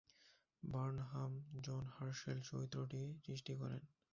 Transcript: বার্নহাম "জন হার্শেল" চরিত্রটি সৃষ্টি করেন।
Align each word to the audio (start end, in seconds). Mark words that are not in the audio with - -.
বার্নহাম 0.63 1.31
"জন 1.61 1.83
হার্শেল" 1.95 2.37
চরিত্রটি 2.49 3.01
সৃষ্টি 3.23 3.53
করেন। 3.55 3.81